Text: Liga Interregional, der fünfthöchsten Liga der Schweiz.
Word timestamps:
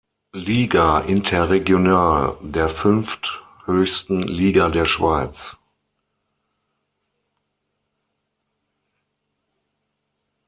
Liga 0.33 1.01
Interregional, 1.01 2.35
der 2.41 2.69
fünfthöchsten 2.69 4.23
Liga 4.23 4.69
der 4.69 4.85
Schweiz. 4.85 5.55